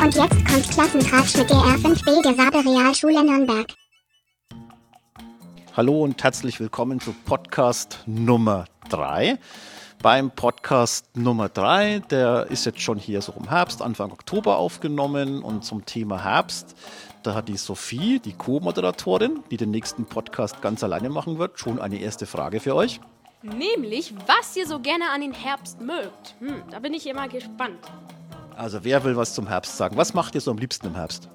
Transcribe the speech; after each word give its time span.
Und 0.00 0.14
jetzt 0.14 0.46
kommt 0.46 0.70
Klassentratsch 0.70 1.36
mit 1.36 1.50
der 1.50 1.58
R5B 1.58 2.22
der 2.22 2.34
Sabe 2.34 2.58
Realschule 2.64 3.22
Nürnberg. 3.22 3.66
Hallo 5.76 6.02
und 6.02 6.22
herzlich 6.24 6.58
willkommen 6.58 7.00
zu 7.00 7.12
Podcast 7.26 7.98
Nummer 8.06 8.64
3. 8.88 9.38
Beim 10.02 10.30
Podcast 10.30 11.14
Nummer 11.14 11.50
3, 11.50 11.98
der 12.10 12.46
ist 12.48 12.64
jetzt 12.64 12.80
schon 12.80 12.96
hier 12.96 13.20
so 13.20 13.34
im 13.38 13.50
Herbst, 13.50 13.82
Anfang 13.82 14.10
Oktober 14.10 14.56
aufgenommen 14.56 15.42
und 15.42 15.66
zum 15.66 15.84
Thema 15.84 16.24
Herbst, 16.24 16.74
da 17.22 17.34
hat 17.34 17.48
die 17.48 17.58
Sophie, 17.58 18.20
die 18.20 18.32
Co-Moderatorin, 18.32 19.44
die 19.50 19.58
den 19.58 19.70
nächsten 19.70 20.06
Podcast 20.06 20.62
ganz 20.62 20.82
alleine 20.82 21.10
machen 21.10 21.38
wird, 21.38 21.58
schon 21.58 21.78
eine 21.78 21.98
erste 21.98 22.24
Frage 22.24 22.60
für 22.60 22.74
euch. 22.74 23.00
Nämlich, 23.42 24.14
was 24.26 24.56
ihr 24.56 24.66
so 24.66 24.80
gerne 24.80 25.10
an 25.10 25.20
den 25.20 25.34
Herbst 25.34 25.78
mögt. 25.82 26.36
Hm, 26.38 26.62
da 26.70 26.78
bin 26.78 26.94
ich 26.94 27.06
immer 27.06 27.28
gespannt. 27.28 27.80
Also 28.60 28.84
wer 28.84 29.02
will 29.04 29.16
was 29.16 29.32
zum 29.32 29.48
Herbst 29.48 29.78
sagen? 29.78 29.96
Was 29.96 30.12
macht 30.12 30.34
ihr 30.34 30.40
so 30.42 30.50
am 30.50 30.58
liebsten 30.58 30.88
im 30.88 30.94
Herbst? 30.94 31.30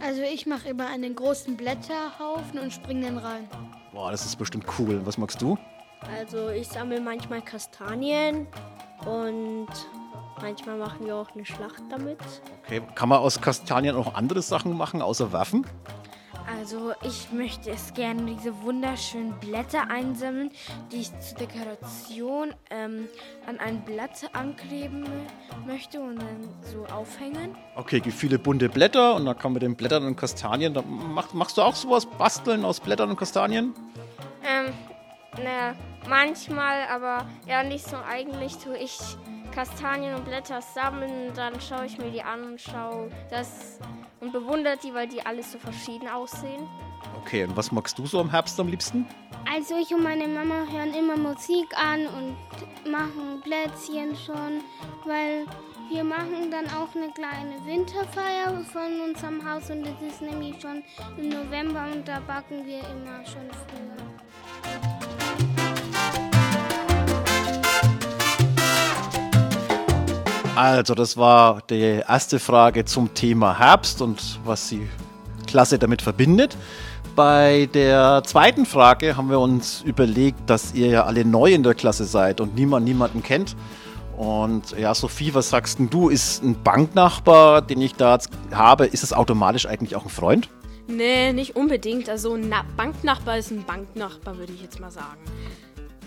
Also 0.00 0.22
ich 0.22 0.46
mache 0.46 0.70
immer 0.70 0.86
einen 0.86 1.14
großen 1.14 1.58
Blätterhaufen 1.58 2.58
und 2.58 2.72
springe 2.72 3.04
dann 3.04 3.18
rein. 3.18 3.46
Boah, 3.92 4.10
das 4.10 4.24
ist 4.24 4.36
bestimmt 4.36 4.64
cool. 4.78 4.98
Was 5.04 5.18
magst 5.18 5.42
du? 5.42 5.58
Also 6.16 6.48
ich 6.48 6.66
sammle 6.66 7.02
manchmal 7.02 7.42
Kastanien 7.42 8.46
und 9.04 9.68
manchmal 10.40 10.78
machen 10.78 11.04
wir 11.04 11.16
auch 11.16 11.30
eine 11.34 11.44
Schlacht 11.44 11.82
damit. 11.90 12.18
Okay, 12.64 12.80
kann 12.94 13.10
man 13.10 13.18
aus 13.18 13.42
Kastanien 13.42 13.94
auch 13.94 14.14
andere 14.14 14.40
Sachen 14.40 14.74
machen, 14.74 15.02
außer 15.02 15.30
werfen? 15.32 15.66
Also 16.56 16.92
ich 17.02 17.30
möchte 17.30 17.70
es 17.70 17.92
gerne 17.92 18.22
diese 18.22 18.62
wunderschönen 18.62 19.38
Blätter 19.38 19.90
einsammeln, 19.90 20.50
die 20.90 21.02
ich 21.02 21.20
zur 21.20 21.36
Dekoration 21.38 22.54
ähm, 22.70 23.06
an 23.46 23.58
ein 23.58 23.82
Blatt 23.82 24.30
ankleben 24.32 25.04
möchte 25.66 26.00
und 26.00 26.16
dann 26.16 26.48
so 26.62 26.86
aufhängen. 26.86 27.54
Okay, 27.76 28.00
gibt 28.00 28.16
viele 28.16 28.38
bunte 28.38 28.70
Blätter 28.70 29.14
und 29.14 29.26
da 29.26 29.34
kann 29.34 29.52
man 29.52 29.60
den 29.60 29.76
Blättern 29.76 30.06
und 30.06 30.16
Kastanien, 30.16 30.72
da 30.72 30.82
mach, 30.82 31.34
machst 31.34 31.58
du 31.58 31.62
auch 31.62 31.74
sowas, 31.74 32.06
basteln 32.06 32.64
aus 32.64 32.80
Blättern 32.80 33.10
und 33.10 33.18
Kastanien? 33.18 33.74
Ähm, 34.42 34.72
ne, 35.42 35.76
manchmal, 36.08 36.86
aber 36.90 37.26
ja 37.46 37.62
nicht 37.62 37.86
so. 37.86 37.96
Eigentlich 38.08 38.56
tue 38.56 38.78
ich 38.78 38.98
Kastanien 39.54 40.14
und 40.14 40.24
Blätter 40.24 40.62
sammeln, 40.62 41.32
dann 41.34 41.60
schaue 41.60 41.84
ich 41.84 41.98
mir 41.98 42.10
die 42.10 42.22
an 42.22 42.44
und 42.44 42.60
schaue 42.60 43.10
das 43.30 43.80
und 44.20 44.32
bewundere 44.32 44.76
die, 44.76 44.92
weil 44.94 45.08
die 45.08 45.24
alles 45.24 45.52
so 45.52 45.58
verschieden 45.58 46.08
aussehen. 46.08 46.66
Okay, 47.22 47.44
und 47.44 47.56
was 47.56 47.70
magst 47.72 47.98
du 47.98 48.06
so 48.06 48.20
im 48.20 48.30
Herbst 48.30 48.58
am 48.58 48.68
liebsten? 48.68 49.06
Also 49.52 49.76
ich 49.76 49.94
und 49.94 50.02
meine 50.02 50.26
Mama 50.26 50.66
hören 50.70 50.94
immer 50.94 51.16
Musik 51.16 51.68
an 51.76 52.06
und 52.06 52.90
machen 52.90 53.40
Plätzchen 53.42 54.16
schon, 54.16 54.62
weil 55.04 55.46
wir 55.90 56.04
machen 56.04 56.50
dann 56.50 56.66
auch 56.66 56.94
eine 56.94 57.10
kleine 57.12 57.64
Winterfeier 57.64 58.62
von 58.72 59.00
unserem 59.00 59.48
Haus 59.48 59.70
und 59.70 59.84
das 59.84 60.02
ist 60.02 60.20
nämlich 60.20 60.60
schon 60.60 60.82
im 61.16 61.30
November 61.30 61.86
und 61.92 62.06
da 62.06 62.20
backen 62.20 62.66
wir 62.66 62.80
immer 62.80 63.24
schon 63.24 63.48
früher. 63.50 64.87
Also, 70.58 70.96
das 70.96 71.16
war 71.16 71.62
die 71.70 72.02
erste 72.08 72.40
Frage 72.40 72.84
zum 72.84 73.14
Thema 73.14 73.56
Herbst 73.60 74.02
und 74.02 74.40
was 74.44 74.70
die 74.70 74.88
Klasse 75.46 75.78
damit 75.78 76.02
verbindet. 76.02 76.56
Bei 77.14 77.68
der 77.74 78.24
zweiten 78.26 78.66
Frage 78.66 79.16
haben 79.16 79.30
wir 79.30 79.38
uns 79.38 79.82
überlegt, 79.82 80.50
dass 80.50 80.74
ihr 80.74 80.88
ja 80.88 81.04
alle 81.04 81.24
neu 81.24 81.52
in 81.52 81.62
der 81.62 81.74
Klasse 81.74 82.06
seid 82.06 82.40
und 82.40 82.56
niemand 82.56 82.84
niemanden 82.84 83.22
kennt. 83.22 83.54
Und 84.16 84.76
ja, 84.76 84.96
Sophie, 84.96 85.32
was 85.32 85.48
sagst 85.48 85.78
denn 85.78 85.90
du? 85.90 86.08
Ist 86.08 86.42
ein 86.42 86.60
Banknachbar, 86.60 87.62
den 87.62 87.80
ich 87.80 87.94
da 87.94 88.18
habe, 88.50 88.86
ist 88.86 89.04
es 89.04 89.12
automatisch 89.12 89.64
eigentlich 89.66 89.94
auch 89.94 90.06
ein 90.06 90.10
Freund? 90.10 90.48
Nee, 90.88 91.32
nicht 91.32 91.54
unbedingt. 91.54 92.08
Also 92.08 92.34
ein 92.34 92.48
Na 92.48 92.64
Banknachbar 92.76 93.38
ist 93.38 93.52
ein 93.52 93.62
Banknachbar, 93.62 94.38
würde 94.38 94.54
ich 94.54 94.62
jetzt 94.62 94.80
mal 94.80 94.90
sagen. 94.90 95.20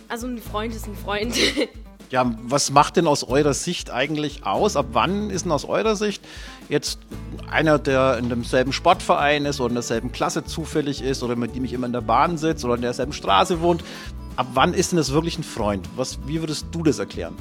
Also 0.10 0.28
ein 0.28 0.40
Freund 0.40 0.76
ist 0.76 0.88
ein 0.88 0.96
Freund. 0.98 1.36
Ja, 2.12 2.30
was 2.42 2.72
macht 2.72 2.98
denn 2.98 3.08
aus 3.08 3.24
eurer 3.24 3.54
Sicht 3.54 3.90
eigentlich 3.90 4.46
aus? 4.46 4.76
Ab 4.76 4.88
wann 4.92 5.30
ist 5.30 5.46
denn 5.46 5.52
aus 5.54 5.64
eurer 5.64 5.96
Sicht 5.96 6.22
jetzt 6.68 7.00
einer, 7.50 7.80
der 7.80 8.18
in 8.18 8.28
demselben 8.28 8.74
Sportverein 8.74 9.46
ist 9.46 9.62
oder 9.62 9.70
in 9.70 9.76
derselben 9.76 10.12
Klasse 10.12 10.44
zufällig 10.44 11.02
ist 11.02 11.24
oder 11.24 11.38
mit 11.38 11.56
dem 11.56 11.64
ich 11.64 11.72
immer 11.72 11.86
in 11.86 11.94
der 11.94 12.02
Bahn 12.02 12.38
sitze 12.38 12.66
oder 12.68 12.76
in 12.76 12.82
derselben 12.82 13.14
Straße 13.14 13.62
wohnt, 13.62 13.86
ab 14.36 14.48
wann 14.54 14.74
ist 14.74 14.92
denn 14.92 14.98
das 14.98 15.14
wirklich 15.14 15.38
ein 15.38 15.44
Freund? 15.44 15.88
Was, 15.96 16.20
wie 16.28 16.42
würdest 16.42 16.66
du 16.74 16.84
das 16.84 17.00
erklären? 17.00 17.38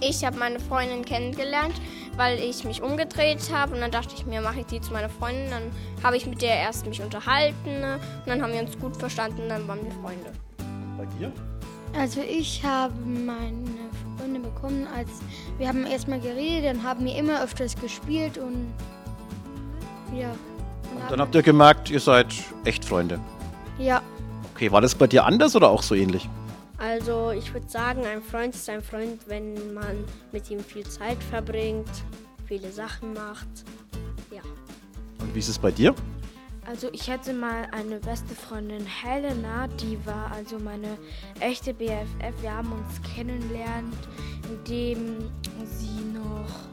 Ich 0.00 0.24
habe 0.24 0.38
meine 0.38 0.58
Freundin 0.58 1.04
kennengelernt, 1.04 1.74
weil 2.16 2.38
ich 2.38 2.64
mich 2.64 2.80
umgedreht 2.80 3.52
habe 3.52 3.74
und 3.74 3.82
dann 3.82 3.90
dachte 3.90 4.14
ich 4.16 4.24
mir, 4.24 4.40
mache 4.40 4.60
ich 4.60 4.66
die 4.66 4.80
zu 4.80 4.94
meiner 4.94 5.10
Freundin. 5.10 5.50
Dann 5.50 5.62
habe 6.02 6.16
ich 6.16 6.26
mit 6.26 6.40
der 6.40 6.56
erst 6.56 6.86
mich 6.86 7.02
unterhalten 7.02 7.80
ne? 7.80 8.00
und 8.24 8.28
dann 8.28 8.40
haben 8.40 8.54
wir 8.54 8.60
uns 8.60 8.78
gut 8.78 8.96
verstanden, 8.96 9.42
dann 9.50 9.68
waren 9.68 9.84
wir 9.84 9.92
Freunde. 9.92 10.32
Bei 10.96 11.04
dir? 11.18 11.30
Also 11.94 12.20
ich 12.20 12.64
habe 12.64 12.94
meine 13.04 13.90
Freunde 14.16 14.40
bekommen, 14.40 14.86
als 14.96 15.08
wir 15.58 15.68
haben 15.68 15.86
erstmal 15.86 16.20
geredet, 16.20 16.64
dann 16.64 16.82
haben 16.82 17.04
wir 17.04 17.16
immer 17.16 17.42
öfters 17.42 17.76
gespielt 17.76 18.38
und 18.38 18.72
ja. 20.16 20.30
Und 20.30 21.10
dann 21.10 21.20
habt 21.20 21.34
ihr 21.34 21.42
gemerkt, 21.42 21.90
ihr 21.90 22.00
seid 22.00 22.34
echt 22.64 22.84
Freunde. 22.84 23.18
Ja, 23.78 24.02
Okay, 24.62 24.70
war 24.70 24.80
das 24.80 24.94
bei 24.94 25.08
dir 25.08 25.24
anders 25.24 25.56
oder 25.56 25.68
auch 25.68 25.82
so 25.82 25.96
ähnlich? 25.96 26.28
Also 26.78 27.32
ich 27.32 27.52
würde 27.52 27.68
sagen, 27.68 28.06
ein 28.06 28.22
Freund 28.22 28.54
ist 28.54 28.68
ein 28.70 28.80
Freund, 28.80 29.20
wenn 29.26 29.74
man 29.74 30.04
mit 30.30 30.48
ihm 30.52 30.60
viel 30.60 30.86
Zeit 30.86 31.20
verbringt, 31.20 31.90
viele 32.46 32.70
Sachen 32.70 33.12
macht. 33.12 33.48
Ja. 34.30 34.42
Und 35.18 35.34
wie 35.34 35.40
ist 35.40 35.48
es 35.48 35.58
bei 35.58 35.72
dir? 35.72 35.96
Also 36.64 36.88
ich 36.92 37.10
hatte 37.10 37.32
mal 37.32 37.66
eine 37.72 37.98
beste 37.98 38.34
Freundin 38.34 38.86
Helena, 38.86 39.66
die 39.66 39.98
war 40.06 40.30
also 40.30 40.58
meine 40.60 40.96
echte 41.40 41.74
BFF. 41.74 42.40
Wir 42.40 42.52
haben 42.52 42.70
uns 42.72 43.00
kennengelernt, 43.14 43.96
indem 44.48 45.18
sie 45.64 46.04
noch 46.14 46.72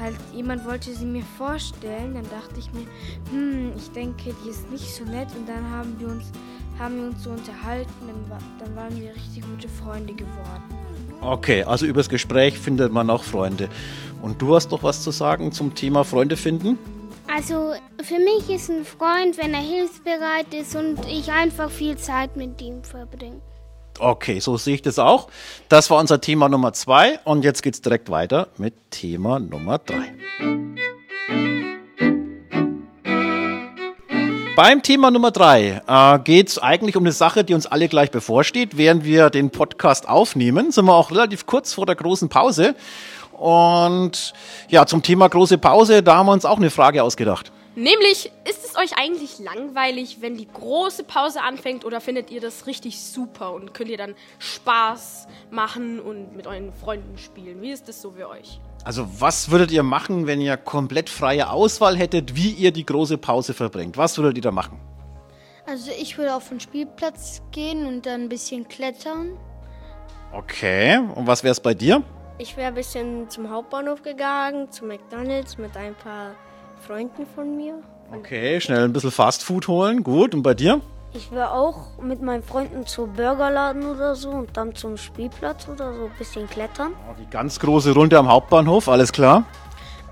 halt 0.00 0.16
jemand 0.34 0.64
wollte 0.64 0.92
sie 0.92 1.04
mir 1.04 1.22
vorstellen. 1.38 2.14
Dann 2.14 2.24
dachte 2.24 2.58
ich 2.58 2.72
mir, 2.72 2.86
hm, 3.30 3.72
ich 3.76 3.90
denke, 3.92 4.34
die 4.44 4.50
ist 4.50 4.68
nicht 4.70 4.94
so 4.94 5.04
nett. 5.04 5.28
Und 5.36 5.48
dann 5.48 5.70
haben 5.70 5.94
wir 6.00 6.08
uns 6.08 6.32
haben 6.78 6.96
wir 6.96 7.06
uns 7.08 7.22
so 7.22 7.30
unterhalten. 7.30 7.92
Dann, 8.06 8.38
dann 8.58 8.76
waren 8.76 9.00
wir 9.00 9.14
richtig 9.14 9.44
gute 9.44 9.68
Freunde 9.68 10.14
geworden. 10.14 10.62
Okay, 11.20 11.62
also 11.62 11.86
übers 11.86 12.08
Gespräch 12.08 12.58
findet 12.58 12.92
man 12.92 13.10
auch 13.10 13.22
Freunde. 13.22 13.68
Und 14.22 14.40
du 14.42 14.56
hast 14.56 14.72
doch 14.72 14.82
was 14.82 15.02
zu 15.02 15.10
sagen 15.10 15.52
zum 15.52 15.74
Thema 15.74 16.04
Freunde 16.04 16.36
finden? 16.36 16.78
Also 17.32 17.74
für 18.02 18.18
mich 18.18 18.50
ist 18.50 18.68
ein 18.70 18.84
Freund, 18.84 19.38
wenn 19.38 19.54
er 19.54 19.60
hilfsbereit 19.60 20.52
ist 20.52 20.74
und 20.74 20.98
ich 21.06 21.30
einfach 21.30 21.70
viel 21.70 21.96
Zeit 21.96 22.36
mit 22.36 22.60
ihm 22.60 22.82
verbringe. 22.82 23.40
Okay, 23.98 24.40
so 24.40 24.56
sehe 24.56 24.74
ich 24.74 24.82
das 24.82 24.98
auch. 24.98 25.28
Das 25.68 25.90
war 25.90 25.98
unser 25.98 26.20
Thema 26.20 26.48
Nummer 26.48 26.72
zwei 26.72 27.18
und 27.24 27.44
jetzt 27.44 27.62
geht's 27.62 27.82
direkt 27.82 28.10
weiter 28.10 28.48
mit 28.56 28.74
Thema 28.90 29.38
Nummer 29.38 29.78
drei. 29.78 30.14
Beim 34.56 34.82
Thema 34.82 35.10
Nummer 35.10 35.30
drei 35.30 35.80
äh, 35.86 36.18
geht 36.18 36.48
es 36.48 36.58
eigentlich 36.58 36.96
um 36.96 37.04
eine 37.04 37.12
Sache, 37.12 37.44
die 37.44 37.54
uns 37.54 37.66
alle 37.66 37.88
gleich 37.88 38.10
bevorsteht. 38.10 38.76
Während 38.76 39.04
wir 39.04 39.30
den 39.30 39.50
Podcast 39.50 40.08
aufnehmen, 40.08 40.70
sind 40.70 40.84
wir 40.84 40.94
auch 40.94 41.10
relativ 41.10 41.46
kurz 41.46 41.72
vor 41.72 41.86
der 41.86 41.96
großen 41.96 42.28
Pause. 42.28 42.74
Und 43.40 44.34
ja, 44.68 44.84
zum 44.84 45.02
Thema 45.02 45.26
große 45.28 45.56
Pause, 45.56 46.02
da 46.02 46.16
haben 46.16 46.26
wir 46.26 46.32
uns 46.32 46.44
auch 46.44 46.58
eine 46.58 46.68
Frage 46.68 47.02
ausgedacht. 47.02 47.50
Nämlich, 47.74 48.30
ist 48.46 48.66
es 48.66 48.76
euch 48.76 48.98
eigentlich 48.98 49.38
langweilig, 49.38 50.18
wenn 50.20 50.36
die 50.36 50.46
große 50.46 51.04
Pause 51.04 51.40
anfängt 51.40 51.86
oder 51.86 52.02
findet 52.02 52.30
ihr 52.30 52.42
das 52.42 52.66
richtig 52.66 53.00
super 53.00 53.54
und 53.54 53.72
könnt 53.72 53.88
ihr 53.88 53.96
dann 53.96 54.14
Spaß 54.40 55.26
machen 55.50 56.00
und 56.00 56.36
mit 56.36 56.46
euren 56.46 56.74
Freunden 56.74 57.16
spielen? 57.16 57.62
Wie 57.62 57.70
ist 57.70 57.88
das 57.88 58.02
so 58.02 58.10
für 58.10 58.28
euch? 58.28 58.60
Also 58.84 59.08
was 59.18 59.50
würdet 59.50 59.70
ihr 59.70 59.84
machen, 59.84 60.26
wenn 60.26 60.42
ihr 60.42 60.58
komplett 60.58 61.08
freie 61.08 61.48
Auswahl 61.48 61.96
hättet, 61.96 62.36
wie 62.36 62.50
ihr 62.50 62.72
die 62.72 62.84
große 62.84 63.16
Pause 63.16 63.54
verbringt? 63.54 63.96
Was 63.96 64.18
würdet 64.18 64.36
ihr 64.36 64.42
da 64.42 64.50
machen? 64.50 64.78
Also 65.66 65.92
ich 65.98 66.18
würde 66.18 66.34
auf 66.34 66.50
den 66.50 66.60
Spielplatz 66.60 67.40
gehen 67.52 67.86
und 67.86 68.04
dann 68.04 68.24
ein 68.24 68.28
bisschen 68.28 68.68
klettern. 68.68 69.38
Okay, 70.30 70.98
und 71.14 71.26
was 71.26 71.42
wäre 71.42 71.52
es 71.52 71.60
bei 71.60 71.72
dir? 71.72 72.02
Ich 72.40 72.56
wäre 72.56 72.68
ein 72.68 72.74
bisschen 72.74 73.28
zum 73.28 73.50
Hauptbahnhof 73.50 74.00
gegangen, 74.00 74.72
zu 74.72 74.86
McDonalds 74.86 75.58
mit 75.58 75.76
ein 75.76 75.94
paar 75.94 76.30
Freunden 76.86 77.26
von 77.34 77.54
mir. 77.54 77.74
Okay, 78.16 78.58
schnell 78.62 78.84
ein 78.84 78.94
bisschen 78.94 79.10
Fastfood 79.10 79.68
holen, 79.68 80.02
gut. 80.02 80.34
Und 80.34 80.42
bei 80.42 80.54
dir? 80.54 80.80
Ich 81.12 81.30
wäre 81.30 81.52
auch 81.52 81.98
mit 82.00 82.22
meinen 82.22 82.42
Freunden 82.42 82.86
zu 82.86 83.08
Burgerladen 83.08 83.84
oder 83.84 84.14
so 84.14 84.30
und 84.30 84.56
dann 84.56 84.74
zum 84.74 84.96
Spielplatz 84.96 85.68
oder 85.68 85.92
so 85.92 86.06
ein 86.06 86.12
bisschen 86.16 86.48
klettern. 86.48 86.94
Oh, 87.10 87.14
die 87.20 87.28
ganz 87.28 87.60
große 87.60 87.92
Runde 87.92 88.16
am 88.16 88.28
Hauptbahnhof, 88.28 88.88
alles 88.88 89.12
klar. 89.12 89.44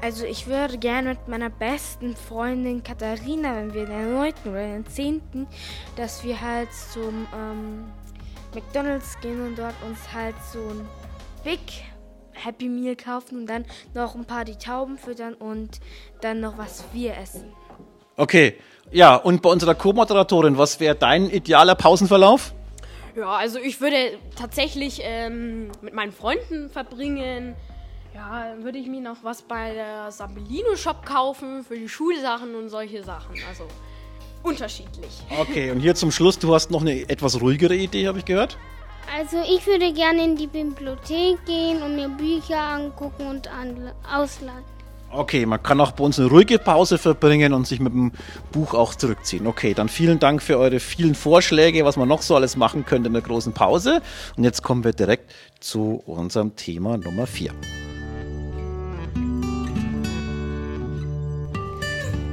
Also 0.03 0.27
ich 0.27 0.47
würde 0.49 0.77
gerne 0.77 1.09
mit 1.09 1.29
meiner 1.29 1.49
besten 1.49 2.15
Freundin 2.15 2.83
Katharina, 2.83 3.57
wenn 3.57 3.73
wir 3.73 3.85
in 3.85 3.89
der 3.89 4.07
9. 4.07 4.33
oder 4.45 4.65
in 4.65 4.85
der 4.85 4.93
10., 4.93 5.23
dass 5.97 6.23
wir 6.25 6.39
halt 6.39 6.69
zum 6.75 7.27
ähm, 7.35 7.85
McDonalds 8.55 9.19
gehen 9.23 9.47
und 9.47 9.59
dort 9.59 9.75
uns 9.89 10.13
halt 10.13 10.35
so 10.53 10.59
ein 10.59 10.87
Big 11.43 11.61
Happy 12.45 12.69
Meal 12.69 12.97
kaufen 12.97 13.41
und 13.41 13.47
dann 13.47 13.65
noch 13.95 14.15
ein 14.15 14.25
paar 14.25 14.45
die 14.45 14.57
Tauben 14.57 14.99
füttern 14.99 15.35
und 15.35 15.81
dann 16.21 16.41
noch 16.41 16.59
was 16.59 16.85
wir 16.93 17.17
essen. 17.17 17.53
Okay, 18.17 18.57
ja, 18.91 19.17
und 19.17 19.43
bei 19.43 19.51
unserer 19.51 19.75
Co-Moderatorin, 19.75 20.57
was 20.59 20.81
wäre 20.81 20.95
dein 20.95 21.31
idealer 21.31 21.75
Pausenverlauf? 21.75 22.55
Ja, 23.17 23.37
also 23.37 23.59
ich 23.59 23.81
würde 23.81 24.19
tatsächlich 24.37 25.01
ähm, 25.03 25.71
mit 25.83 25.93
meinen 25.93 26.13
Freunden 26.13 26.71
verbringen. 26.71 27.55
Ja, 28.15 28.55
würde 28.61 28.79
ich 28.79 28.87
mir 28.87 29.01
noch 29.01 29.19
was 29.23 29.43
bei 29.43 29.75
der 29.75 30.11
Sabellino 30.11 30.77
Shop 30.77 31.05
kaufen 31.05 31.65
für 31.65 31.77
die 31.77 31.89
Schulsachen 31.89 32.55
und 32.55 32.69
solche 32.69 33.05
Sachen. 33.05 33.35
Also 33.49 33.65
unterschiedlich. 34.43 35.11
Okay, 35.39 35.71
und 35.71 35.81
hier 35.81 35.95
zum 35.95 36.11
Schluss, 36.11 36.39
du 36.39 36.55
hast 36.55 36.71
noch 36.71 36.81
eine 36.81 37.09
etwas 37.09 37.41
ruhigere 37.41 37.75
Idee, 37.75 38.09
habe 38.09 38.19
ich 38.19 38.25
gehört? 38.25 38.57
Also 39.17 39.39
ich 39.39 39.67
würde 39.67 39.93
gerne 39.93 40.23
in 40.23 40.37
die 40.37 40.47
Bibliothek 40.47 41.45
gehen 41.47 41.83
und 41.83 41.97
mir 41.97 42.09
Bücher 42.11 42.61
angucken 42.61 43.27
und 43.27 43.49
ausleihen. 44.13 44.65
Okay, 45.11 45.47
man 45.47 45.63
kann 45.63 45.81
auch 45.81 45.93
bei 45.93 46.05
uns 46.05 46.19
eine 46.19 46.29
ruhige 46.29 46.59
Pause 46.59 46.99
verbringen 46.99 47.55
und 47.55 47.67
sich 47.67 47.81
mit 47.81 47.95
dem 47.95 48.13
Buch 48.53 48.75
auch 48.75 48.95
zurückziehen. 48.95 49.47
Okay, 49.47 49.73
dann 49.73 49.89
vielen 49.89 50.19
Dank 50.19 50.43
für 50.43 50.59
eure 50.59 50.79
vielen 50.79 51.15
Vorschläge, 51.15 51.87
was 51.87 51.97
man 51.97 52.07
noch 52.07 52.21
so 52.21 52.37
alles 52.37 52.57
machen 52.57 52.85
könnte 52.85 53.07
in 53.07 53.15
der 53.15 53.23
großen 53.23 53.55
Pause. 53.55 54.03
Und 54.37 54.45
jetzt 54.45 54.63
kommen 54.63 54.85
wir 54.85 54.93
direkt 54.93 55.33
zu 55.61 56.03
unserem 56.05 56.55
Thema 56.57 56.99
Nummer 56.99 57.27
4. 57.27 57.53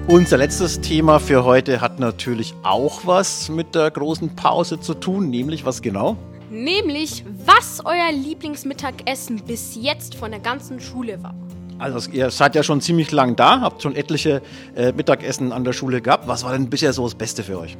Unser 0.07 0.37
letztes 0.37 0.81
Thema 0.81 1.19
für 1.19 1.45
heute 1.45 1.79
hat 1.79 1.99
natürlich 1.99 2.53
auch 2.63 3.07
was 3.07 3.47
mit 3.47 3.73
der 3.73 3.89
großen 3.89 4.35
Pause 4.35 4.81
zu 4.81 4.93
tun, 4.93 5.29
nämlich 5.29 5.65
was 5.65 5.81
genau? 5.81 6.17
Nämlich, 6.55 7.25
was 7.45 7.81
euer 7.83 8.13
Lieblingsmittagessen 8.13 9.41
bis 9.41 9.75
jetzt 9.75 10.15
von 10.15 10.31
der 10.31 10.39
ganzen 10.39 10.79
Schule 10.79 11.21
war. 11.21 11.35
Also 11.79 12.09
ihr 12.11 12.31
seid 12.31 12.55
ja 12.55 12.63
schon 12.63 12.79
ziemlich 12.79 13.11
lang 13.11 13.35
da, 13.35 13.59
habt 13.59 13.81
schon 13.81 13.93
etliche 13.93 14.41
äh, 14.73 14.93
Mittagessen 14.93 15.51
an 15.51 15.65
der 15.65 15.73
Schule 15.73 15.99
gehabt. 15.99 16.29
Was 16.29 16.45
war 16.45 16.53
denn 16.53 16.69
bisher 16.69 16.93
so 16.93 17.03
das 17.03 17.13
Beste 17.13 17.43
für 17.43 17.59
euch? 17.59 17.77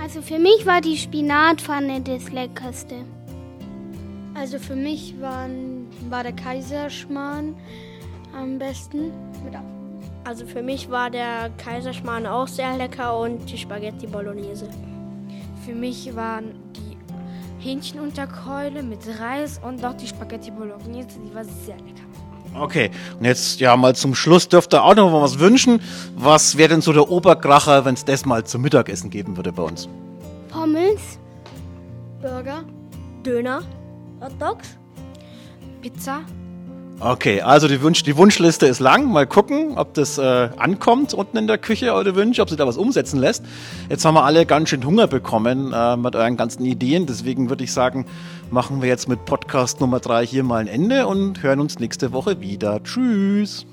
Also 0.00 0.22
für 0.22 0.38
mich 0.38 0.64
war 0.64 0.80
die 0.80 0.96
Spinatpfanne 0.96 2.00
das 2.00 2.30
Leckerste. 2.30 2.94
Also 4.34 4.60
für 4.60 4.76
mich 4.76 5.20
waren, 5.20 5.88
war 6.08 6.22
der 6.22 6.32
Kaiserschmarrn 6.32 7.56
am 8.38 8.56
besten. 8.56 9.10
Also 10.22 10.46
für 10.46 10.62
mich 10.62 10.88
war 10.88 11.10
der 11.10 11.50
Kaiserschmarrn 11.58 12.26
auch 12.26 12.46
sehr 12.46 12.76
lecker 12.76 13.18
und 13.18 13.50
die 13.50 13.58
Spaghetti 13.58 14.06
Bolognese. 14.06 14.68
Für 15.66 15.74
mich 15.74 16.14
waren 16.14 16.61
die 17.62 17.68
Hähnchenunterkeule 17.68 18.82
mit 18.82 19.00
Reis 19.20 19.60
und 19.62 19.84
auch 19.84 19.94
die 19.94 20.06
Spaghetti 20.06 20.50
Bolognese, 20.50 21.18
die 21.24 21.34
war 21.34 21.44
sehr 21.44 21.76
lecker. 21.76 22.02
Okay, 22.58 22.90
und 23.18 23.24
jetzt 23.24 23.60
ja 23.60 23.76
mal 23.76 23.94
zum 23.94 24.14
Schluss 24.14 24.48
dürft 24.48 24.74
ihr 24.74 24.82
auch 24.82 24.94
noch 24.94 25.10
mal 25.10 25.22
was 25.22 25.38
wünschen. 25.38 25.80
Was 26.16 26.58
wäre 26.58 26.68
denn 26.68 26.82
so 26.82 26.92
der 26.92 27.08
Oberkracher, 27.08 27.84
wenn 27.84 27.94
es 27.94 28.04
das 28.04 28.26
mal 28.26 28.44
zum 28.44 28.62
Mittagessen 28.62 29.08
geben 29.08 29.36
würde 29.36 29.52
bei 29.52 29.62
uns? 29.62 29.88
Pommes, 30.50 31.18
Burger. 32.20 32.64
Döner, 33.24 33.62
Hot 34.20 34.32
Dogs, 34.40 34.76
Pizza, 35.80 36.22
Okay, 37.04 37.40
also 37.40 37.66
die, 37.66 37.82
Wunsch, 37.82 38.04
die 38.04 38.16
Wunschliste 38.16 38.66
ist 38.66 38.78
lang. 38.78 39.10
Mal 39.10 39.26
gucken, 39.26 39.76
ob 39.76 39.92
das 39.94 40.18
äh, 40.18 40.50
ankommt 40.56 41.14
unten 41.14 41.36
in 41.36 41.48
der 41.48 41.58
Küche, 41.58 41.92
eure 41.92 42.14
Wünsche, 42.14 42.40
ob 42.40 42.48
sich 42.48 42.56
da 42.56 42.64
was 42.64 42.76
umsetzen 42.76 43.18
lässt. 43.18 43.44
Jetzt 43.88 44.04
haben 44.04 44.14
wir 44.14 44.22
alle 44.22 44.46
ganz 44.46 44.68
schön 44.68 44.86
Hunger 44.86 45.08
bekommen 45.08 45.72
äh, 45.74 45.96
mit 45.96 46.14
euren 46.14 46.36
ganzen 46.36 46.64
Ideen. 46.64 47.06
Deswegen 47.06 47.50
würde 47.50 47.64
ich 47.64 47.72
sagen, 47.72 48.06
machen 48.52 48.82
wir 48.82 48.88
jetzt 48.88 49.08
mit 49.08 49.24
Podcast 49.24 49.80
Nummer 49.80 49.98
3 49.98 50.24
hier 50.24 50.44
mal 50.44 50.58
ein 50.58 50.68
Ende 50.68 51.08
und 51.08 51.42
hören 51.42 51.58
uns 51.58 51.80
nächste 51.80 52.12
Woche 52.12 52.40
wieder. 52.40 52.80
Tschüss. 52.84 53.66